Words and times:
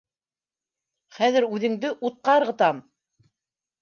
—Хәҙер 1.17 1.47
үҙеңде 1.57 1.93
утҡа 2.11 2.39
ырғытам 2.41 2.85